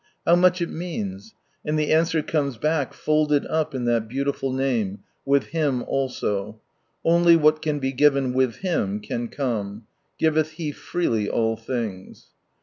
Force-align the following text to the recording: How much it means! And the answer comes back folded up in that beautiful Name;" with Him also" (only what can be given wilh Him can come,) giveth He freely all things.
How 0.25 0.35
much 0.35 0.63
it 0.63 0.71
means! 0.71 1.35
And 1.63 1.77
the 1.77 1.93
answer 1.93 2.23
comes 2.23 2.57
back 2.57 2.95
folded 2.95 3.45
up 3.45 3.75
in 3.75 3.85
that 3.85 4.07
beautiful 4.07 4.51
Name;" 4.51 5.01
with 5.31 5.49
Him 5.49 5.83
also" 5.83 6.59
(only 7.05 7.35
what 7.35 7.61
can 7.61 7.77
be 7.77 7.91
given 7.91 8.33
wilh 8.33 8.55
Him 8.61 8.99
can 8.99 9.27
come,) 9.27 9.85
giveth 10.17 10.53
He 10.53 10.71
freely 10.71 11.29
all 11.29 11.55
things. 11.55 12.29